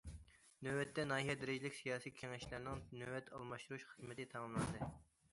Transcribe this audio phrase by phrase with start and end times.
[0.67, 4.89] نۆۋەتتە، ناھىيە دەرىجىلىك سىياسىي كېڭەشلەرنىڭ نۆۋەت ئالماشتۇرۇش خىزمىتى تاماملاندى.